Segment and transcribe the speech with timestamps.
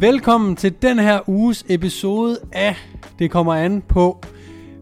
[0.00, 2.76] Velkommen til den her uges episode af
[3.18, 4.20] Det kommer an på.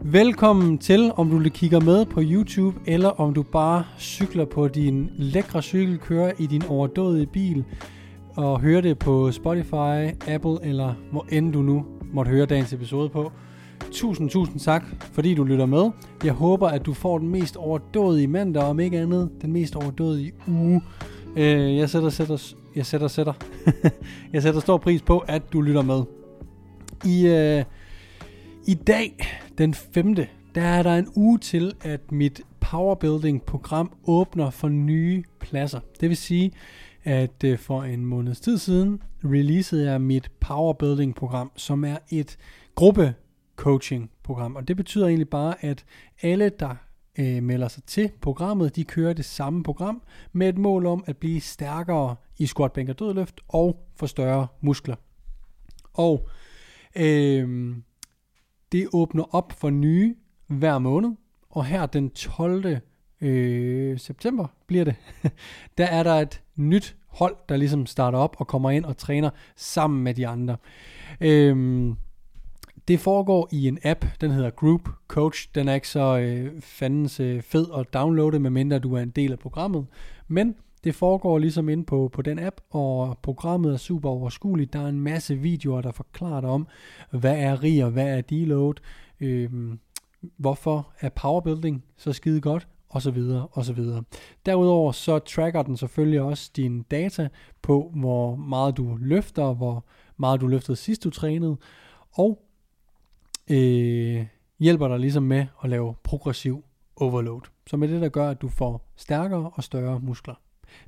[0.02, 5.10] Velkommen til, om du kigger med på YouTube, eller om du bare cykler på din
[5.16, 7.64] lækre cykel, kører i din overdådige bil,
[8.36, 13.08] og hører det på Spotify, Apple, eller hvor end du nu måtte høre dagens episode
[13.08, 13.32] på.
[13.92, 15.90] Tusind, tusind tak, fordi du lytter med.
[16.24, 20.32] Jeg håber, at du får den mest overdådige mandag, om ikke andet, den mest overdådige
[20.48, 20.82] uge.
[21.36, 23.32] Øh, jeg sætter, sætter, jeg sætter, sætter,
[24.32, 26.02] jeg sætter stor pris på, at du lytter med.
[27.04, 27.64] I, øh,
[28.66, 29.26] I dag,
[29.58, 30.14] den 5.
[30.54, 35.80] der er der en uge til, at mit Powerbuilding-program åbner for nye pladser.
[36.00, 36.52] Det vil sige,
[37.04, 42.38] at øh, for en måneds tid siden releasede jeg mit Powerbuilding-program, som er et
[42.74, 43.14] gruppe
[43.56, 44.56] coaching program.
[44.56, 45.84] Og det betyder egentlig bare, at
[46.22, 46.74] alle, der
[47.18, 50.02] øh, melder sig til programmet, de kører det samme program
[50.32, 54.46] med et mål om at blive stærkere i squat, bænk og dødløft og få større
[54.60, 54.96] muskler.
[55.94, 56.28] Og
[56.96, 57.76] øh,
[58.72, 61.10] det åbner op for nye hver måned,
[61.50, 62.80] og her den 12.
[63.20, 64.94] Øh, september bliver det,
[65.78, 69.30] der er der et nyt hold, der ligesom starter op og kommer ind og træner
[69.56, 70.56] sammen med de andre.
[71.20, 71.56] Øh,
[72.88, 75.48] det foregår i en app, den hedder Group Coach.
[75.54, 79.32] Den er ikke så øh, fandens øh, fed at downloade, medmindre du er en del
[79.32, 79.86] af programmet.
[80.28, 84.72] Men det foregår ligesom inde på, på den app, og programmet er super overskueligt.
[84.72, 86.66] Der er en masse videoer, der forklarer dig om,
[87.10, 88.74] hvad er RIR, hvad er deload,
[89.20, 89.50] øh,
[90.36, 94.02] hvorfor er powerbuilding så skide godt, og så videre, og så videre.
[94.46, 97.28] Derudover så tracker den selvfølgelig også dine data
[97.62, 99.84] på, hvor meget du løfter, hvor
[100.16, 101.56] meget du løftede sidst du trænede,
[102.12, 102.47] og
[103.50, 104.26] øh,
[104.58, 106.64] hjælper dig ligesom med at lave progressiv
[106.96, 110.34] overload, som er det, der gør, at du får stærkere og større muskler.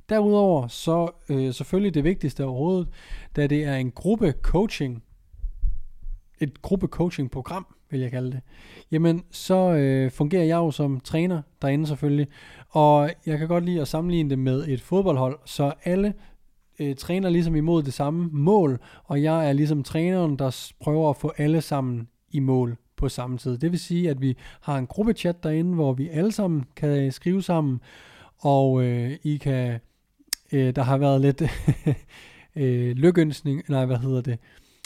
[0.09, 2.87] Derudover så øh, selvfølgelig det vigtigste overhovedet,
[3.35, 5.03] da det er en gruppe coaching,
[6.39, 8.41] et gruppe coaching program, vil jeg kalde det,
[8.91, 12.27] jamen så øh, fungerer jeg jo som træner derinde selvfølgelig,
[12.69, 16.13] og jeg kan godt lide at sammenligne det med et fodboldhold, så alle
[16.79, 21.17] øh, træner ligesom imod det samme mål, og jeg er ligesom træneren, der prøver at
[21.17, 23.57] få alle sammen i mål på samme tid.
[23.57, 27.11] Det vil sige, at vi har en gruppechat derinde, hvor vi alle sammen kan øh,
[27.11, 27.81] skrive sammen,
[28.37, 29.79] og øh, I kan,
[30.51, 31.43] øh, der har været lidt
[32.55, 34.39] øh, lykønsning, nej hvad hedder det,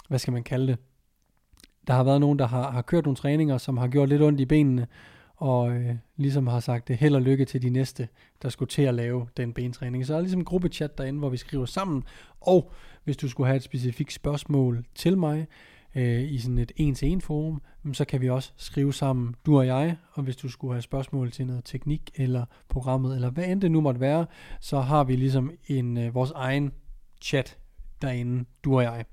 [0.07, 0.77] hvad skal man kalde det,
[1.87, 4.39] der har været nogen, der har, har kørt nogle træninger, som har gjort lidt ondt
[4.39, 4.87] i benene,
[5.35, 8.07] og øh, ligesom har sagt det, held og lykke til de næste,
[8.41, 10.05] der skulle til at lave den bentræning.
[10.05, 12.03] Så er ligesom en gruppechat derinde, hvor vi skriver sammen,
[12.41, 12.71] og
[13.03, 15.47] hvis du skulle have et specifikt spørgsmål til mig,
[15.95, 17.61] øh, i sådan et en-til-en forum,
[17.93, 21.31] så kan vi også skrive sammen, du og jeg, og hvis du skulle have spørgsmål
[21.31, 24.25] til noget teknik eller programmet, eller hvad end det nu måtte være,
[24.59, 26.71] så har vi ligesom en øh, vores egen
[27.21, 27.57] chat
[28.01, 29.05] derinde, du og jeg.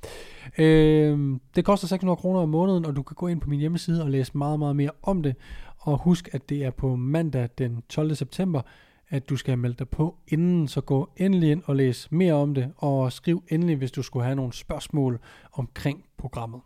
[0.59, 4.03] Øh, det koster 600 kroner om måneden, og du kan gå ind på min hjemmeside
[4.03, 5.37] og læse meget, meget mere om det.
[5.79, 8.15] Og husk, at det er på mandag den 12.
[8.15, 8.63] september,
[9.09, 12.55] at du skal melde dig på inden, så gå endelig ind og læs mere om
[12.55, 15.21] det, og skriv endelig, hvis du skulle have nogle spørgsmål
[15.53, 16.61] omkring programmet.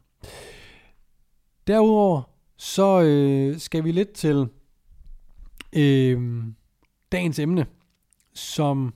[1.66, 2.22] Derudover
[2.56, 4.48] så øh, skal vi lidt til
[5.72, 6.44] øh,
[7.12, 7.66] dagens emne,
[8.34, 8.94] som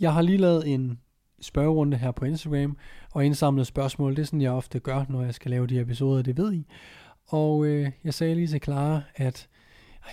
[0.00, 1.00] jeg har lige lavet en
[1.40, 2.76] spørgerunde her på Instagram,
[3.12, 6.22] og indsamlet spørgsmål, det er sådan, jeg ofte gør, når jeg skal lave de episoder,
[6.22, 6.66] det ved I.
[7.26, 9.48] Og øh, jeg sagde lige til Clara, at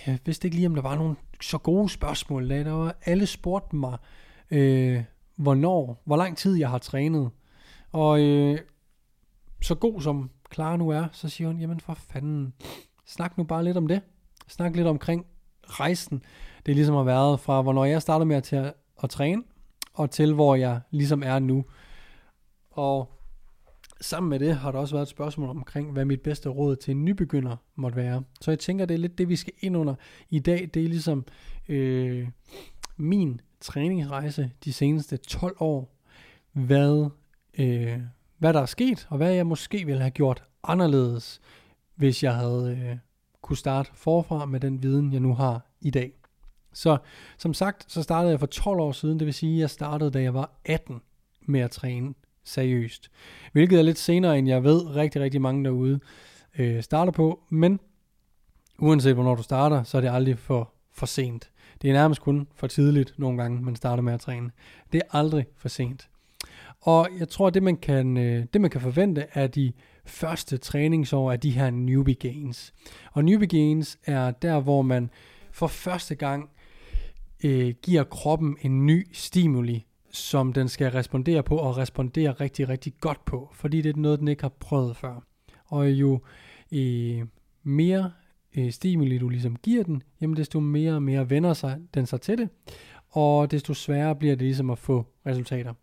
[0.06, 2.50] jeg vidste ikke lige, om der var nogle så gode spørgsmål.
[2.50, 3.98] Der var, alle spurgte mig,
[4.50, 5.02] øh,
[5.36, 7.30] hvornår, hvor lang tid jeg har trænet.
[7.92, 8.58] Og øh,
[9.62, 12.52] så god som Clara nu er, så siger hun, jamen for fanden,
[13.06, 14.00] snak nu bare lidt om det.
[14.48, 15.26] Snak lidt omkring
[15.62, 16.22] rejsen.
[16.66, 19.42] Det er ligesom har været fra, hvornår jeg startede med at, til at, at træne,
[19.94, 21.64] og til hvor jeg ligesom er nu.
[22.70, 23.18] Og
[24.00, 26.90] sammen med det har der også været et spørgsmål omkring, hvad mit bedste råd til
[26.92, 28.22] en nybegynder måtte være.
[28.40, 29.94] Så jeg tænker, det er lidt det, vi skal ind under
[30.30, 30.70] i dag.
[30.74, 31.24] Det er ligesom
[31.68, 32.28] øh,
[32.96, 35.94] min træningsrejse de seneste 12 år.
[36.52, 37.10] Hvad,
[37.58, 38.00] øh,
[38.38, 41.40] hvad der er sket, og hvad jeg måske ville have gjort anderledes,
[41.94, 42.96] hvis jeg havde øh,
[43.42, 46.12] kunne starte forfra med den viden, jeg nu har i dag.
[46.72, 46.98] Så
[47.38, 50.10] som sagt, så startede jeg for 12 år siden, det vil sige, at jeg startede,
[50.10, 51.00] da jeg var 18
[51.40, 52.14] med at træne
[52.44, 53.10] seriøst.
[53.52, 56.00] Hvilket er lidt senere, end jeg ved rigtig, rigtig mange derude
[56.58, 57.40] øh, starter på.
[57.48, 57.80] Men
[58.78, 61.50] uanset hvornår du starter, så er det aldrig for, for sent.
[61.82, 64.50] Det er nærmest kun for tidligt nogle gange, man starter med at træne.
[64.92, 66.08] Det er aldrig for sent.
[66.80, 69.72] Og jeg tror, det man kan, øh, det man kan forvente er de
[70.04, 72.74] første træningsår af de her newbie gains.
[73.12, 75.10] Og newbie gains er der, hvor man
[75.52, 76.50] for første gang
[77.44, 82.92] øh, giver kroppen en ny stimuli, som den skal respondere på, og respondere rigtig, rigtig
[83.00, 85.24] godt på, fordi det er noget, den ikke har prøvet før.
[85.66, 86.20] Og jo
[86.72, 87.22] øh,
[87.62, 88.12] mere
[88.56, 92.20] øh, stimuli du ligesom giver den, jamen desto mere og mere vender sig den sig
[92.20, 92.48] til det,
[93.10, 95.74] og desto sværere bliver det ligesom at få resultater.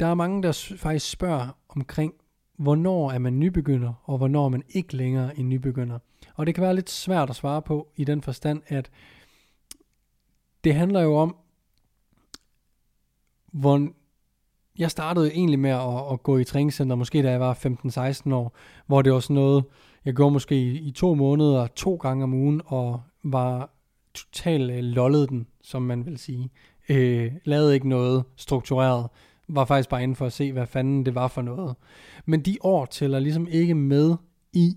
[0.00, 2.14] Der er mange, der faktisk spørger omkring,
[2.56, 5.98] hvornår er man nybegynder, og hvornår er man ikke længere en nybegynder.
[6.34, 8.90] Og det kan være lidt svært at svare på i den forstand, at
[10.64, 11.36] det handler jo om,
[13.52, 13.88] hvor
[14.78, 17.54] jeg startede egentlig med at, at gå i træningscenter, måske da jeg var
[18.28, 18.56] 15-16 år,
[18.86, 19.64] hvor det var sådan noget,
[20.04, 23.70] jeg gjorde måske i, i to måneder, to gange om ugen, og var
[24.14, 26.50] totalt øh, lollet den, som man vil sige.
[26.88, 29.08] Øh, lavede ikke noget struktureret,
[29.48, 31.76] var faktisk bare inde for at se, hvad fanden det var for noget.
[32.26, 34.14] Men de år tæller ligesom ikke med
[34.52, 34.76] i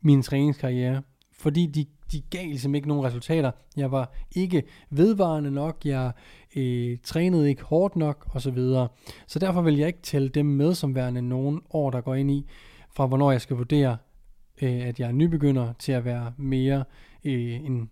[0.00, 1.02] min træningskarriere,
[1.32, 3.50] fordi de, de gav ligesom ikke nogen resultater.
[3.76, 6.12] Jeg var ikke vedvarende nok, jeg
[6.56, 8.56] øh, trænede ikke hårdt nok osv.
[8.56, 8.88] Så,
[9.26, 12.30] så derfor vil jeg ikke tælle dem med som værende nogen år, der går ind
[12.30, 12.46] i,
[12.90, 13.96] fra hvornår jeg skal vurdere,
[14.62, 16.84] øh, at jeg er nybegynder til at være mere
[17.24, 17.90] øh, en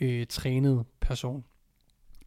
[0.00, 1.44] øh, trænet person.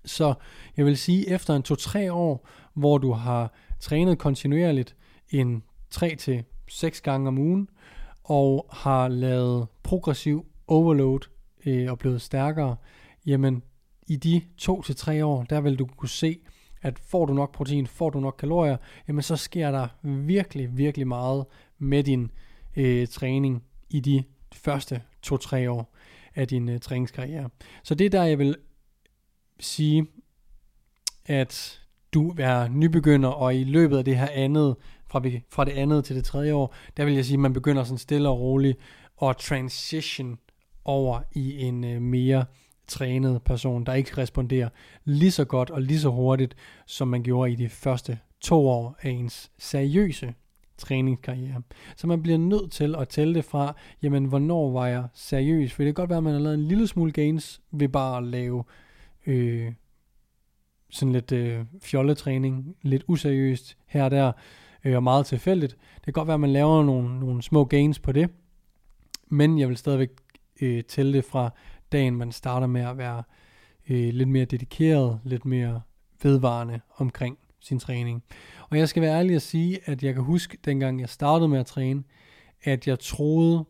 [0.05, 0.33] Så
[0.77, 4.95] jeg vil sige, efter en 2-3 år, hvor du har trænet kontinuerligt
[5.29, 5.63] en
[5.95, 7.69] 3-6 gange om ugen,
[8.23, 11.19] og har lavet progressiv overload
[11.65, 12.75] øh, og blevet stærkere,
[13.25, 13.63] jamen
[14.07, 16.39] i de 2-3 år, der vil du kunne se,
[16.81, 18.77] at får du nok protein, får du nok kalorier,
[19.07, 21.45] jamen så sker der virkelig, virkelig meget
[21.77, 22.31] med din
[22.75, 25.95] øh, træning i de første 2-3 år
[26.35, 27.49] af din øh, træningskarriere.
[27.83, 28.55] Så det er der, jeg vil
[29.61, 30.07] sige,
[31.25, 31.81] at
[32.13, 34.75] du er nybegynder, og i løbet af det her andet,
[35.07, 37.83] fra, fra det andet til det tredje år, der vil jeg sige, at man begynder
[37.83, 38.77] sådan stille og roligt
[39.21, 40.37] at transition
[40.85, 42.45] over i en øh, mere
[42.87, 44.69] trænet person, der ikke responderer
[45.03, 46.55] lige så godt og lige så hurtigt,
[46.85, 50.33] som man gjorde i de første to år af ens seriøse
[50.77, 51.61] træningskarriere.
[51.95, 55.73] Så man bliver nødt til at tælle det fra, jamen hvornår var jeg seriøs?
[55.73, 58.17] For det kan godt være, at man har lavet en lille smule gains ved bare
[58.17, 58.63] at lave
[59.25, 59.73] øh,
[60.89, 64.31] sådan lidt øh, fjolletræning, lidt useriøst her og der,
[64.83, 65.77] øh, og meget tilfældigt.
[65.95, 68.29] Det kan godt være, at man laver nogle, nogle små gains på det,
[69.27, 70.09] men jeg vil stadigvæk
[70.61, 71.49] øh, tælle det fra
[71.91, 73.23] dagen, man starter med at være
[73.89, 75.81] øh, lidt mere dedikeret, lidt mere
[76.23, 78.23] vedvarende omkring sin træning.
[78.69, 81.59] Og jeg skal være ærlig at sige, at jeg kan huske, dengang jeg startede med
[81.59, 82.03] at træne,
[82.63, 83.65] at jeg troede,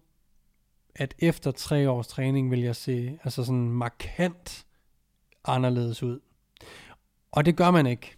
[0.95, 4.65] at efter tre års træning ville jeg se altså sådan markant
[5.45, 6.19] anderledes ud.
[7.31, 8.17] Og det gør man ikke.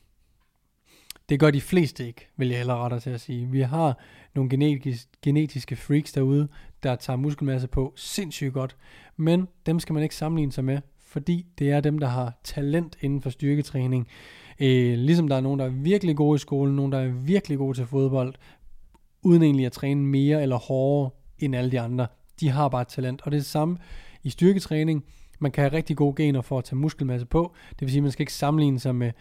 [1.29, 3.47] Det gør de fleste ikke, vil jeg hellere rette til at sige.
[3.47, 3.99] Vi har
[4.35, 6.47] nogle genetisk, genetiske freaks derude,
[6.83, 8.75] der tager muskelmasse på sindssygt godt,
[9.17, 12.97] men dem skal man ikke sammenligne sig med, fordi det er dem, der har talent
[13.01, 14.07] inden for styrketræning.
[14.59, 17.57] Øh, ligesom der er nogen, der er virkelig gode i skolen, nogen, der er virkelig
[17.57, 18.33] gode til fodbold,
[19.21, 21.09] uden egentlig at træne mere eller hårdere
[21.39, 22.07] end alle de andre.
[22.39, 23.77] De har bare talent, og det er det samme
[24.23, 25.05] i styrketræning.
[25.39, 27.53] Man kan have rigtig gode gener for at tage muskelmasse på.
[27.69, 29.11] Det vil sige, at man skal ikke sammenligne sig med,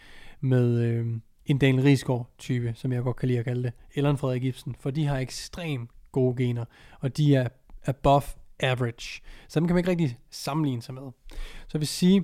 [0.41, 1.07] med øh,
[1.45, 4.43] en Daniel Riesgaard type, som jeg godt kan lide at kalde det, eller en Frederik
[4.43, 6.65] Ibsen, for de har ekstremt gode gener,
[6.99, 7.47] og de er
[7.85, 8.23] above
[8.59, 9.21] average.
[9.47, 11.11] Så dem kan man ikke rigtig sammenligne sig med.
[11.67, 12.23] Så jeg vil sige,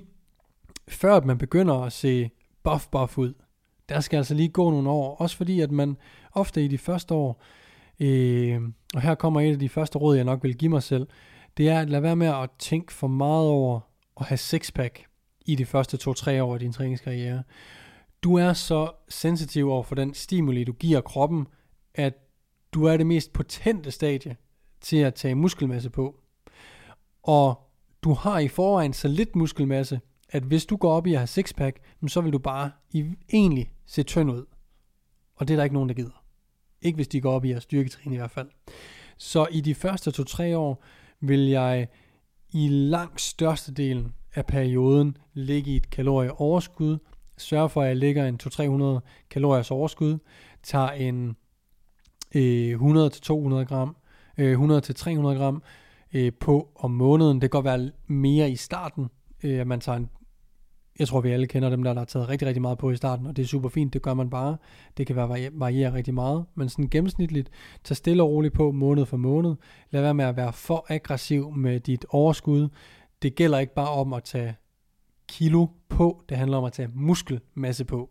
[0.88, 2.30] før at man begynder at se
[2.62, 3.34] buff buff ud,
[3.88, 5.96] der skal altså lige gå nogle år, også fordi at man
[6.32, 7.42] ofte i de første år,
[8.00, 8.60] øh,
[8.94, 11.06] og her kommer et af de første råd, jeg nok vil give mig selv,
[11.56, 13.80] det er at lade være med at tænke for meget over
[14.20, 15.04] at have sixpack
[15.46, 17.42] i de første 2-3 år af din træningskarriere.
[18.22, 21.46] Du er så sensitiv over for den stimuli, du giver kroppen,
[21.94, 22.14] at
[22.72, 24.36] du er det mest potente stadie
[24.80, 26.20] til at tage muskelmasse på.
[27.22, 27.70] Og
[28.02, 31.26] du har i forvejen så lidt muskelmasse, at hvis du går op i at have
[31.26, 34.46] sixpack, så vil du bare i, egentlig se tynd ud.
[35.36, 36.24] Og det er der ikke nogen, der gider.
[36.82, 38.48] Ikke hvis de går op i at styrketræne i hvert fald.
[39.16, 40.84] Så i de første 2-3 år
[41.20, 41.88] vil jeg
[42.52, 46.98] i langt størstedelen af perioden ligge i et kalorieoverskud.
[47.38, 50.18] sørge for, at jeg ligger en 200-300 kaloriers overskud.
[50.62, 51.36] Tager en
[52.34, 53.96] øh, 100-200 gram,
[54.38, 55.62] øh, 100-300 gram
[56.12, 57.40] øh, på om måneden.
[57.40, 59.08] Det kan godt være mere i starten,
[59.42, 60.10] øh, at man tager en
[61.00, 62.96] jeg tror, vi alle kender dem, der, der har taget rigtig, rigtig meget på i
[62.96, 64.56] starten, og det er super fint, det gør man bare.
[64.96, 67.50] Det kan være variere rigtig meget, men sådan gennemsnitligt,
[67.84, 69.54] tag stille og roligt på måned for måned.
[69.90, 72.68] Lad være med at være for aggressiv med dit overskud.
[73.22, 74.56] Det gælder ikke bare om at tage
[75.28, 78.10] kilo på, det handler om at tage muskelmasse på.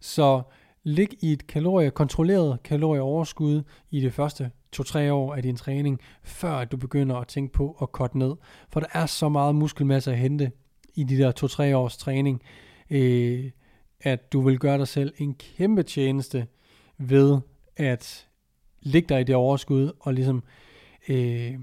[0.00, 0.42] Så
[0.82, 6.64] lig i et kalorie, kontrolleret kalorieoverskud i det første 2-3 år af din træning, før
[6.64, 8.34] du begynder at tænke på at korte ned.
[8.72, 10.50] For der er så meget muskelmasse at hente
[10.98, 11.32] i de der
[11.72, 12.42] 2-3 års træning,
[12.90, 13.50] øh,
[14.00, 16.46] at du vil gøre dig selv en kæmpe tjeneste
[16.98, 17.38] ved
[17.76, 18.28] at
[18.80, 20.42] ligge dig i det overskud og ligesom
[21.08, 21.54] øh,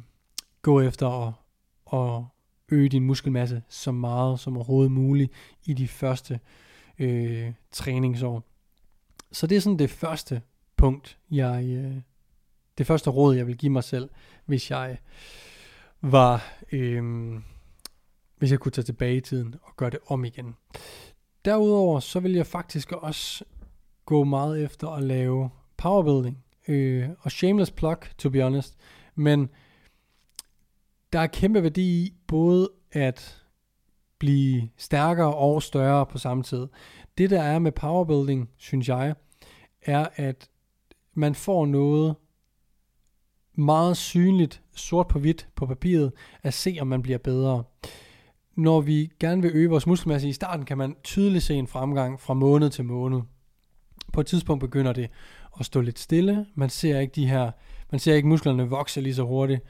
[0.62, 1.34] gå efter at,
[1.94, 2.24] at
[2.70, 5.32] øge din muskelmasse så meget som overhovedet muligt
[5.66, 6.40] i de første
[7.00, 8.44] øh, træningsår.
[9.32, 10.42] Så det er sådan det første
[10.78, 11.96] punkt, jeg, øh,
[12.78, 14.10] det første råd, jeg vil give mig selv,
[14.46, 14.98] hvis jeg
[16.02, 17.04] var, øh,
[18.38, 20.56] hvis jeg kunne tage tilbage i tiden og gøre det om igen.
[21.46, 23.46] Derudover så vil jeg faktisk også
[24.06, 26.44] gå meget efter at lave powerbuilding.
[26.68, 28.78] Øh, og shameless plug, to be honest.
[29.16, 29.50] Men
[31.14, 33.44] der er kæmpe værdi i både at
[34.20, 36.68] blive stærkere og større på samme tid.
[37.18, 39.16] Det der er med powerbuilding, synes jeg,
[39.82, 40.50] er at
[41.14, 42.16] man får noget
[43.54, 46.12] meget synligt, sort på hvidt på papiret,
[46.44, 47.64] at se om man bliver bedre.
[48.56, 52.20] Når vi gerne vil øge vores muskelmasse i starten, kan man tydeligt se en fremgang
[52.20, 53.22] fra måned til måned.
[54.14, 55.10] På et tidspunkt begynder det
[55.60, 56.46] at stå lidt stille.
[56.56, 57.52] Man ser ikke de her,
[57.92, 59.62] man ser ikke musklerne vokse lige så hurtigt,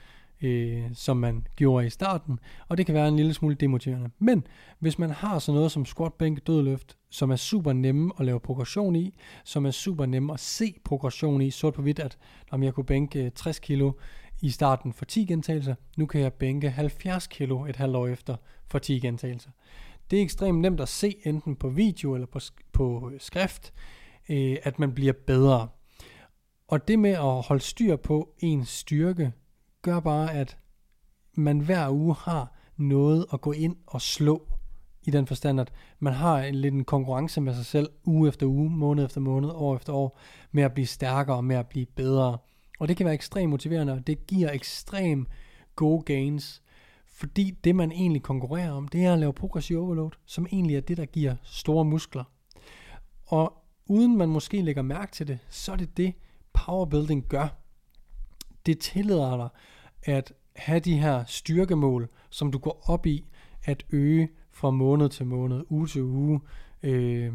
[0.42, 4.10] øh, som man gjorde i starten, og det kan være en lille smule demotiverende.
[4.20, 4.48] Men
[4.80, 8.40] hvis man har sådan noget som squat, bænk, dødløft, som er super nemme at lave
[8.40, 9.14] progression i,
[9.44, 12.18] som er super nemme at se progression i, sort på hvidt, at
[12.52, 13.92] om jeg kunne bænke øh, 60 kilo
[14.42, 18.36] i starten for 10 gentagelser, nu kan jeg bænke 70 kilo et halvt år efter
[18.68, 19.50] for 10 gentagelser.
[20.12, 22.40] Det er ekstremt nemt at se enten på video eller på,
[22.74, 23.74] på øh, skrift,
[24.30, 25.68] øh, at man bliver bedre.
[26.68, 29.32] Og det med at holde styr på ens styrke,
[29.82, 30.58] gør bare, at
[31.34, 34.48] man hver uge har noget at gå ind og slå
[35.04, 38.46] i den forstand, at man har en lidt en konkurrence med sig selv uge efter
[38.46, 40.20] uge, måned efter måned, år efter år,
[40.52, 42.38] med at blive stærkere, med at blive bedre.
[42.80, 45.28] Og det kan være ekstremt motiverende, og det giver ekstrem
[45.76, 46.62] gode gains,
[47.06, 50.82] fordi det man egentlig konkurrerer om, det er at lave progressiv overload, som egentlig er
[50.82, 52.24] det, der giver store muskler.
[53.26, 53.54] Og
[53.86, 56.14] uden man måske lægger mærke til det, så er det det,
[56.54, 57.48] powerbuilding gør.
[58.66, 59.50] Det tillader dig
[60.04, 63.26] at have de her styrkemål, som du går op i
[63.64, 66.42] at øge fra måned til måned, uge til uge.
[66.84, 67.34] Øh,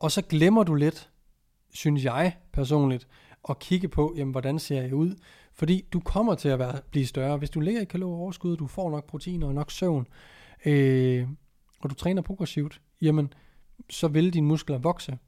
[0.00, 1.10] og så glemmer du lidt,
[1.70, 3.08] synes jeg personligt,
[3.48, 5.14] at kigge på, jamen, hvordan ser jeg ud?
[5.52, 7.36] Fordi du kommer til at være, blive større.
[7.36, 10.06] Hvis du ligger i kalorieoverskud, du får nok proteiner og nok søvn,
[10.66, 11.28] øh,
[11.80, 13.32] og du træner progressivt, jamen,
[13.90, 15.18] så vil dine muskler vokse.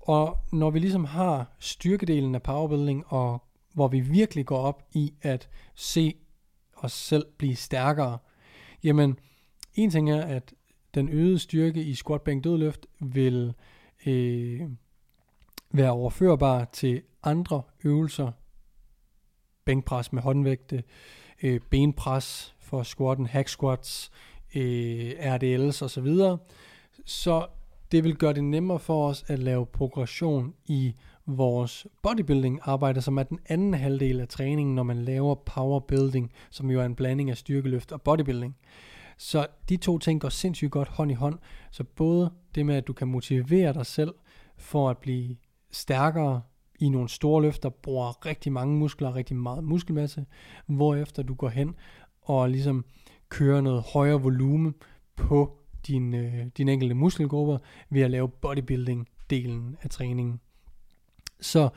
[0.00, 5.14] Og når vi ligesom har styrkedelen af powerbuilding og hvor vi virkelig går op i
[5.22, 6.14] at se
[6.76, 8.18] os selv blive stærkere,
[8.84, 9.18] jamen,
[9.74, 10.54] en ting er, at
[10.94, 13.54] den øgede styrke i squat, bænk, dødløft vil
[14.06, 14.60] øh,
[15.70, 18.30] være overførbar til andre øvelser.
[19.64, 20.82] Bænkpres med håndvægte,
[21.42, 24.10] øh, benpres for squatten, hack squats,
[24.54, 26.08] øh, RDLs osv.
[27.04, 27.46] Så
[27.92, 30.94] det vil gøre det nemmere for os at lave progression i
[31.26, 36.70] vores bodybuilding arbejde, som er den anden halvdel af træningen, når man laver powerbuilding, som
[36.70, 38.56] jo er en blanding af styrkeløft og bodybuilding.
[39.18, 41.38] Så de to ting går sindssygt godt hånd i hånd.
[41.70, 44.14] Så både det med, at du kan motivere dig selv
[44.56, 45.36] for at blive
[45.70, 46.42] stærkere
[46.80, 50.26] i nogle store løfter, bruger rigtig mange muskler, rigtig meget muskelmasse,
[50.66, 51.74] hvorefter du går hen
[52.22, 52.84] og ligesom
[53.28, 54.74] kører noget højere volumen
[55.16, 57.58] på din, øh, din enkelte muskelgrupper
[57.90, 60.40] ved at lave bodybuilding-delen af træningen.
[61.40, 61.68] Så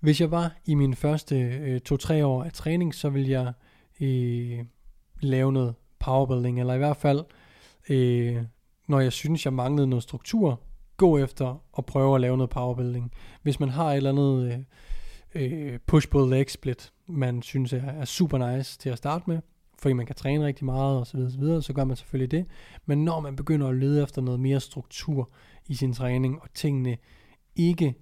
[0.00, 3.52] hvis jeg var i mine første øh, to-tre år af træning, så vil jeg
[4.00, 4.64] øh,
[5.20, 7.24] lave noget powerbuilding, eller i hvert fald,
[7.88, 8.42] øh,
[8.88, 10.60] når jeg synes, jeg manglede noget struktur,
[11.02, 13.12] gå efter og prøve at lave noget powerbuilding.
[13.42, 14.64] Hvis man har et eller andet
[15.34, 19.40] øh, øh push-pull leg split, man synes er, er super nice til at starte med,
[19.78, 22.30] fordi man kan træne rigtig meget og så videre, så, videre, så gør man selvfølgelig
[22.30, 22.46] det.
[22.86, 25.30] Men når man begynder at lede efter noget mere struktur
[25.66, 26.96] i sin træning, og tingene
[27.56, 27.94] ikke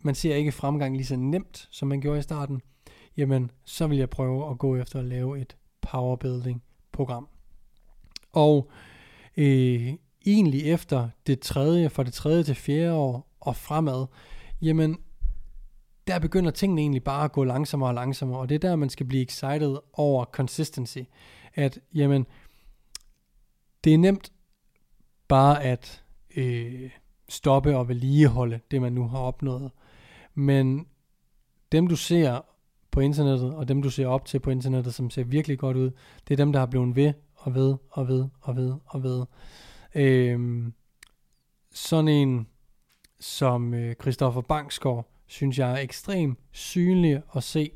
[0.00, 2.60] man ser ikke fremgang lige så nemt, som man gjorde i starten,
[3.16, 6.62] jamen så vil jeg prøve at gå efter at lave et powerbuilding
[6.92, 7.28] program.
[8.32, 8.70] Og
[9.36, 9.94] øh,
[10.26, 14.06] egentlig efter det tredje, fra det tredje til fjerde år og fremad,
[14.62, 14.98] jamen
[16.06, 18.90] der begynder tingene egentlig bare at gå langsommere og langsommere, og det er der, man
[18.90, 20.98] skal blive excited over consistency.
[21.54, 22.26] At, jamen,
[23.84, 24.32] det er nemt
[25.28, 26.04] bare at
[26.36, 26.90] øh,
[27.28, 29.70] stoppe og vedligeholde det, man nu har opnået.
[30.34, 30.86] Men
[31.72, 32.40] dem du ser
[32.90, 35.90] på internettet, og dem du ser op til på internettet, som ser virkelig godt ud,
[36.28, 39.24] det er dem, der har blevet ved og ved og ved og ved og ved.
[39.96, 40.72] Øhm,
[41.72, 42.46] sådan en
[43.20, 47.70] som øh, Christoffer Bangsgaard, synes jeg er ekstremt synlig at se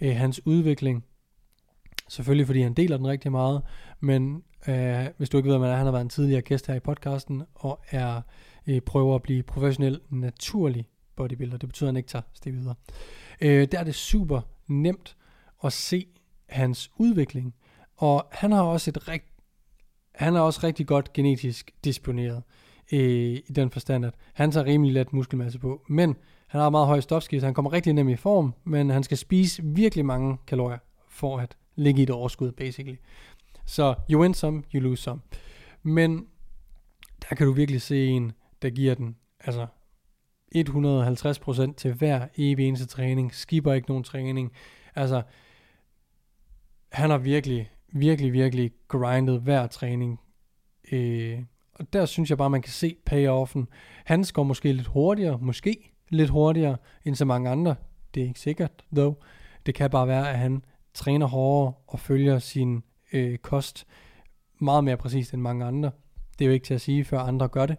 [0.00, 1.04] øh, hans udvikling.
[2.08, 3.62] Selvfølgelig fordi han deler den rigtig meget,
[4.00, 6.66] men øh, hvis du ikke ved, hvad han er, han har været en tidligere gæst
[6.66, 8.22] her i podcasten, og er
[8.66, 11.56] øh, prøver at blive professionel, naturlig bodybuilder.
[11.56, 12.74] Det betyder, at han ikke tager steg videre.
[13.40, 15.16] Øh, der er det super nemt
[15.64, 16.06] at se
[16.48, 17.54] hans udvikling,
[17.96, 19.29] og han har også et rigtig
[20.14, 22.42] han er også rigtig godt genetisk disponeret
[22.92, 23.00] øh,
[23.48, 27.00] i den forstand, at han tager rimelig let muskelmasse på, men han har meget høj
[27.00, 31.38] stofskifte, han kommer rigtig nemt i form, men han skal spise virkelig mange kalorier for
[31.38, 32.96] at ligge i et overskud, basically.
[33.66, 35.20] Så you win some, you lose some.
[35.82, 36.26] Men
[37.28, 39.66] der kan du virkelig se en, der giver den altså
[40.56, 44.52] 150% til hver evig eneste træning, skipper ikke nogen træning.
[44.94, 45.22] Altså,
[46.92, 50.20] han har virkelig, virkelig, virkelig grindet hver træning.
[50.92, 51.38] Øh,
[51.74, 53.68] og der synes jeg bare, man kan se payoffen.
[54.04, 57.74] Han går måske lidt hurtigere, måske lidt hurtigere end så mange andre.
[58.14, 59.14] Det er ikke sikkert, though.
[59.66, 60.62] Det kan bare være, at han
[60.94, 62.82] træner hårdere og følger sin
[63.12, 63.86] øh, kost
[64.60, 65.90] meget mere præcist end mange andre.
[66.38, 67.76] Det er jo ikke til at sige, før andre gør det.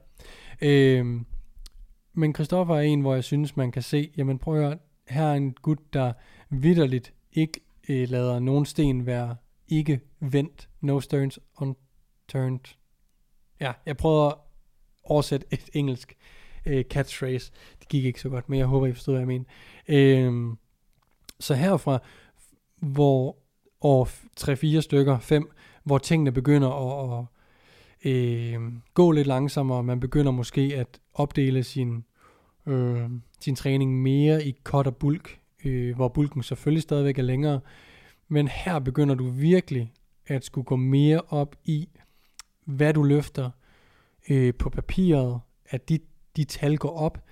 [0.61, 1.21] Øh,
[2.13, 4.77] men Christoffer er en, hvor jeg synes, man kan se, jamen prøv at høre,
[5.07, 6.13] her er en gut, der
[6.49, 9.35] vidderligt ikke øh, lader nogen sten være
[9.71, 10.69] ikke vendt.
[10.81, 12.75] No stones unturned.
[13.59, 14.35] Ja, jeg prøvede at
[15.03, 16.17] oversætte et engelsk
[16.65, 17.51] øh, catchphrase.
[17.79, 19.45] Det gik ikke så godt, men jeg håber, I forstod, hvad jeg mener.
[19.87, 20.55] Øh,
[21.39, 21.99] så herfra,
[22.75, 23.37] hvor
[23.81, 24.05] år
[24.77, 25.51] 3-4 stykker, 5,
[25.83, 28.61] hvor tingene begynder at, at øh,
[28.93, 32.05] gå lidt langsommere, man begynder måske at opdele sin,
[32.65, 33.09] øh,
[33.39, 37.59] sin træning mere i cut og bulk, øh, hvor bulken selvfølgelig stadigvæk er længere,
[38.31, 39.93] men her begynder du virkelig
[40.27, 41.89] at skulle gå mere op i,
[42.65, 43.49] hvad du løfter
[44.29, 45.99] øh, på papiret, at de,
[46.35, 47.23] de tal går op,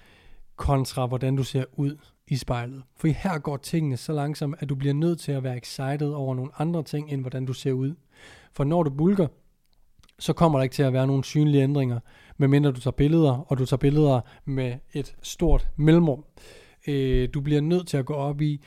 [0.56, 2.84] kontra hvordan du ser ud i spejlet.
[2.96, 6.36] For her går tingene så langsomt, at du bliver nødt til at være excited over
[6.36, 7.96] nogle andre ting, end hvordan du ser ud.
[8.54, 9.28] For når du bulker,
[10.20, 12.00] så kommer der ikke til at være nogen synlige ændringer,
[12.38, 16.26] medmindre du tager billeder, og du tager billeder med et stort mellemrum.
[16.88, 18.62] Øh, du bliver nødt til at gå op i,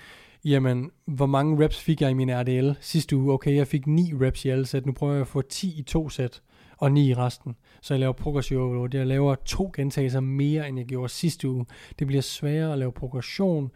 [0.45, 3.33] jamen, hvor mange reps fik jeg i min RDL sidste uge?
[3.33, 5.83] Okay, jeg fik 9 reps i alle sæt, nu prøver jeg at få 10 i
[5.83, 6.43] to sæt,
[6.77, 7.57] og 9 i resten.
[7.83, 8.95] Så jeg laver progressiv overload.
[8.95, 11.67] Jeg laver to gentagelser mere, end jeg gjorde sidste uge.
[11.99, 13.71] Det bliver sværere at lave progression.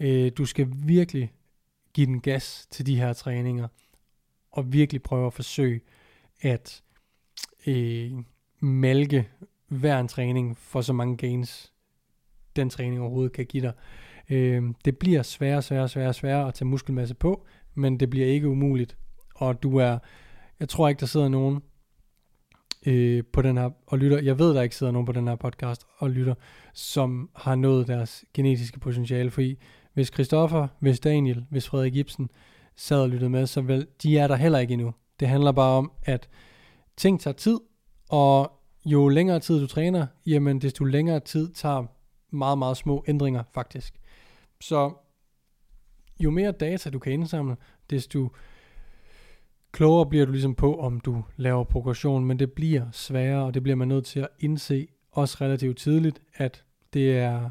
[0.00, 1.32] Øh, du skal virkelig
[1.92, 3.68] give den gas til de her træninger,
[4.52, 5.80] og virkelig prøve at forsøge
[6.40, 6.82] at
[7.66, 8.12] øh,
[8.60, 9.28] malke
[9.68, 11.72] hver en træning for så mange gains,
[12.56, 13.72] den træning overhovedet kan give dig.
[14.32, 18.48] Øh, det bliver sværere, sværere, sværere, sværere at tage muskelmasse på, men det bliver ikke
[18.48, 18.96] umuligt.
[19.34, 19.98] Og du er,
[20.60, 21.62] jeg tror ikke, der sidder nogen
[22.86, 25.36] øh, på den her, og lytter, jeg ved, der ikke sidder nogen på den her
[25.36, 26.34] podcast og lytter,
[26.74, 29.58] som har nået deres genetiske potentiale, fordi
[29.94, 32.30] hvis Christoffer, hvis Daniel, hvis Frederik Ibsen
[32.76, 34.94] sad og lyttede med, så vel, de er der heller ikke endnu.
[35.20, 36.28] Det handler bare om, at
[36.96, 37.60] ting tager tid,
[38.08, 38.52] og
[38.84, 41.84] jo længere tid du træner, jamen desto længere tid tager
[42.30, 44.01] meget, meget små ændringer faktisk.
[44.62, 44.92] Så
[46.20, 47.56] jo mere data du kan indsamle,
[47.90, 48.30] desto
[49.72, 53.62] klogere bliver du ligesom på, om du laver progression, men det bliver sværere, og det
[53.62, 57.50] bliver man nødt til at indse også relativt tidligt, at det er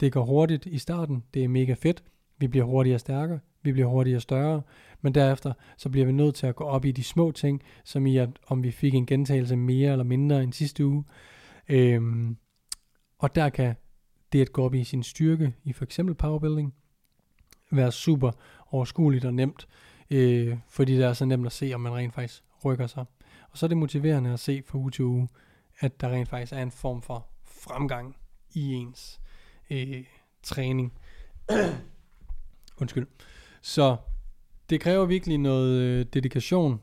[0.00, 2.04] det går hurtigt i starten, det er mega fedt,
[2.38, 4.62] vi bliver hurtigere stærkere, vi bliver hurtigere større,
[5.00, 8.06] men derefter så bliver vi nødt til at gå op i de små ting, som
[8.06, 11.04] i at om vi fik en gentagelse mere eller mindre end sidste uge.
[11.68, 12.36] Øhm,
[13.18, 13.74] og der kan
[14.32, 16.74] det at gå op i sin styrke i for eksempel powerbuilding
[17.72, 18.32] være super
[18.70, 19.68] overskueligt og nemt,
[20.10, 23.04] øh, fordi det er så nemt at se, om man rent faktisk rykker sig.
[23.50, 25.28] Og så er det motiverende at se fra uge til uge,
[25.78, 28.16] at der rent faktisk er en form for fremgang
[28.54, 29.20] i ens
[29.70, 30.04] øh,
[30.42, 30.92] træning.
[32.80, 33.06] Undskyld.
[33.62, 33.96] Så
[34.70, 36.80] det kræver virkelig noget øh, dedikation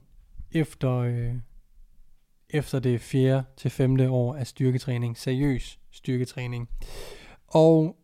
[0.52, 1.36] efter, øh,
[2.50, 5.18] efter det fjerde til femte år af styrketræning.
[5.18, 6.70] Seriøs styrketræning.
[7.50, 7.98] Og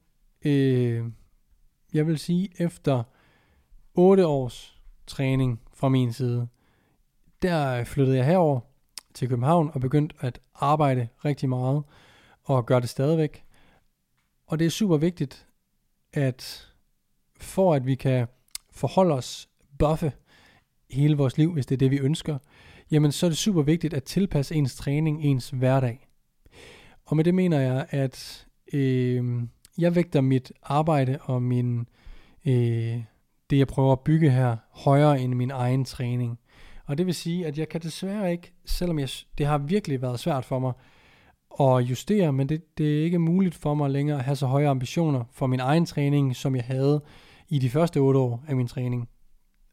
[0.45, 1.05] øh,
[1.93, 3.03] jeg vil sige, efter
[3.93, 6.47] 8 års træning fra min side,
[7.41, 8.59] der flyttede jeg herover
[9.13, 11.83] til København og begyndte at arbejde rigtig meget
[12.43, 13.45] og gør det stadigvæk.
[14.47, 15.47] Og det er super vigtigt,
[16.13, 16.71] at
[17.37, 18.27] for at vi kan
[18.71, 20.11] forholde os, buffe
[20.91, 22.37] hele vores liv, hvis det er det, vi ønsker,
[22.91, 26.07] jamen så er det super vigtigt at tilpasse ens træning, ens hverdag.
[27.05, 29.43] Og med det mener jeg, at øh,
[29.77, 31.79] jeg vægter mit arbejde og min,
[32.45, 33.03] øh,
[33.49, 36.39] det jeg prøver at bygge her, højere end min egen træning.
[36.85, 40.19] Og det vil sige, at jeg kan desværre ikke, selvom jeg, det har virkelig været
[40.19, 40.73] svært for mig
[41.59, 44.69] at justere, men det, det er ikke muligt for mig længere at have så høje
[44.69, 47.03] ambitioner for min egen træning, som jeg havde
[47.49, 49.09] i de første otte år af min træning.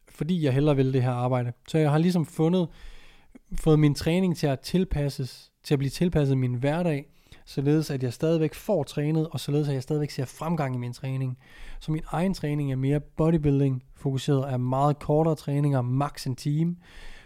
[0.08, 1.52] Fordi jeg hellere vil det her arbejde.
[1.68, 2.68] Så jeg har ligesom fundet,
[3.54, 7.06] fået min træning til at tilpasses, til at blive tilpasset min hverdag,
[7.44, 10.92] således at jeg stadigvæk får trænet, og således at jeg stadigvæk ser fremgang i min
[10.92, 11.38] træning.
[11.80, 16.76] Så min egen træning er mere bodybuilding fokuseret, er meget kortere træninger, max en time,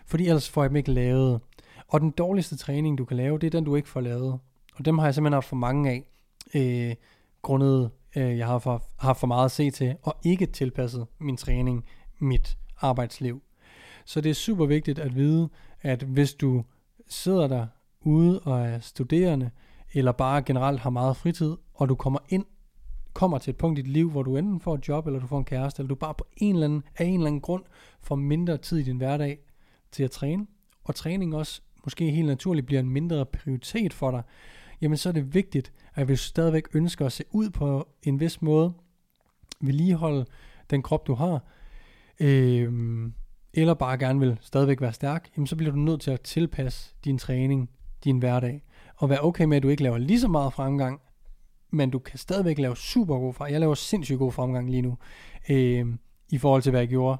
[0.06, 1.40] fordi ellers får jeg dem ikke lavet.
[1.88, 4.38] Og den dårligste træning, du kan lave, det er den, du ikke får lavet.
[4.74, 6.06] Og dem har jeg simpelthen haft for mange af,
[6.54, 6.94] øh,
[7.42, 11.36] grundet øh, jeg har for, har for meget at se til, og ikke tilpasset min
[11.36, 11.84] træning,
[12.18, 13.42] mit arbejdsliv.
[14.04, 15.48] Så det er super vigtigt at vide,
[15.82, 16.64] at hvis du
[17.08, 17.66] sidder der
[18.00, 19.50] ude og er studerende,
[19.94, 22.44] eller bare generelt har meget fritid, og du kommer ind,
[23.12, 25.26] kommer til et punkt i dit liv, hvor du enten får et job, eller du
[25.26, 27.64] får en kæreste, eller du bare på en eller anden, af en eller anden grund
[28.00, 29.38] får mindre tid i din hverdag
[29.92, 30.46] til at træne,
[30.84, 34.22] og træning også måske helt naturligt bliver en mindre prioritet for dig,
[34.80, 38.20] jamen så er det vigtigt, at hvis du stadigvæk ønsker at se ud på en
[38.20, 38.72] vis måde,
[39.60, 40.26] vedligeholde
[40.70, 41.44] den krop, du har,
[42.20, 42.72] øh,
[43.54, 46.94] eller bare gerne vil stadigvæk være stærk, jamen så bliver du nødt til at tilpasse
[47.04, 47.70] din træning,
[48.04, 48.62] din hverdag,
[48.96, 51.00] og være okay med, at du ikke laver lige så meget fremgang,
[51.72, 53.52] men du kan stadigvæk lave super god fremgang.
[53.52, 54.98] Jeg laver sindssygt god fremgang lige nu,
[55.48, 55.86] øh,
[56.28, 57.18] i forhold til, hvad jeg gjorde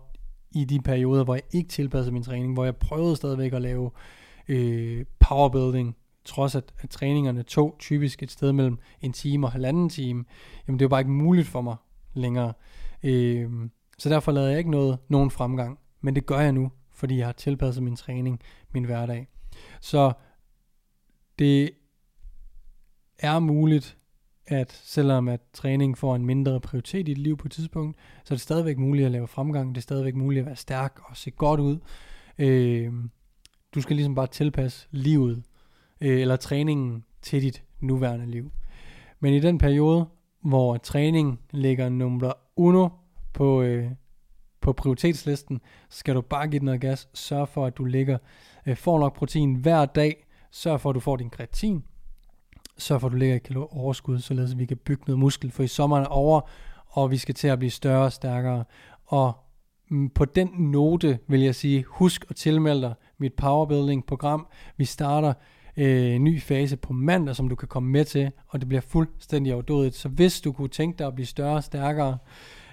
[0.50, 3.90] i de perioder, hvor jeg ikke tilpassede min træning, hvor jeg prøvede stadigvæk at lave
[4.48, 9.88] øh, powerbuilding, trods at, at træningerne tog typisk et sted mellem en time og halvanden
[9.88, 10.24] time,
[10.68, 11.76] jamen det var bare ikke muligt for mig
[12.14, 12.52] længere.
[13.02, 13.50] Øh,
[13.98, 15.78] så derfor lavede jeg ikke noget, nogen fremgang.
[16.00, 18.40] Men det gør jeg nu, fordi jeg har tilpasset min træning,
[18.72, 19.28] min hverdag.
[19.80, 20.12] Så
[21.38, 21.70] det
[23.18, 23.98] er muligt,
[24.46, 28.34] at selvom at træning får en mindre prioritet i dit liv på et tidspunkt, så
[28.34, 31.16] er det stadigvæk muligt at lave fremgang, det er stadigvæk muligt at være stærk og
[31.16, 31.78] se godt ud.
[32.38, 32.92] Øh,
[33.74, 35.42] du skal ligesom bare tilpasse livet,
[36.00, 38.52] øh, eller træningen til dit nuværende liv.
[39.20, 40.06] Men i den periode,
[40.42, 42.88] hvor træning ligger nummer uno
[43.32, 43.90] på, øh,
[44.60, 47.08] på prioritetslisten, så skal du bare give den noget gas.
[47.14, 48.18] Sørg for, at du ligger,
[48.66, 50.25] øh, får nok protein hver dag.
[50.56, 51.84] Sørg for, at du får din kreatin.
[52.78, 55.50] Sørg for, at du ligger i kilo overskud, således vi kan bygge noget muskel.
[55.50, 56.40] For i sommeren er over,
[56.86, 58.64] og vi skal til at blive større og stærkere.
[59.06, 59.32] Og
[59.88, 64.46] mm, på den note vil jeg sige, husk at tilmelde dig mit powerbuilding program.
[64.76, 65.32] Vi starter
[65.76, 68.82] øh, en ny fase på mandag, som du kan komme med til, og det bliver
[68.82, 69.94] fuldstændig overdådigt.
[69.94, 72.18] Så hvis du kunne tænke dig at blive større og stærkere,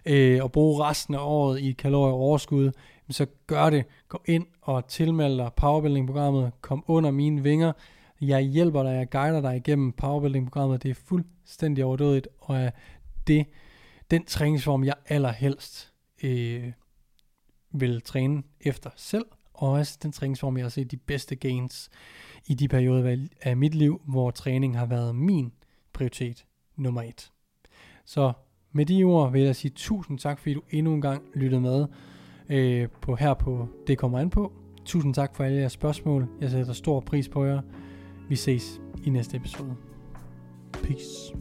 [0.06, 2.72] øh, og bruge resten af året i kalorieoverskud,
[3.10, 3.86] så gør det.
[4.08, 6.52] Gå ind og tilmeld dig powerbuilding-programmet.
[6.62, 7.74] Kom under mine vinger.
[8.22, 10.84] Jeg hjælper dig, jeg guider dig igennem powerbuilding-programmet.
[10.84, 12.70] Det er fuldstændig overdådigt, og er
[13.28, 13.46] det
[14.12, 16.72] den træningsform, jeg allerhelst øh,
[17.72, 21.90] vil træne efter selv, og også den træningsform, jeg har set de bedste gains
[22.48, 25.52] i de perioder af mit liv, hvor træning har været min
[25.94, 27.32] prioritet nummer et.
[28.06, 28.34] Så
[28.72, 31.88] med de ord vil jeg sige tusind tak, fordi du endnu en gang lyttede med
[32.50, 34.52] øh, på her på Det kommer an på.
[34.86, 36.28] Tusind tak for alle jeres spørgsmål.
[36.42, 37.62] Jeg sætter stor pris på jer.
[38.30, 39.76] Vi ses i næste episode.
[40.74, 41.36] Peace.